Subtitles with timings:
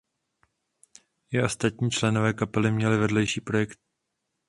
[1.31, 3.83] I ostatní členové kapely měli vedlejší projekty.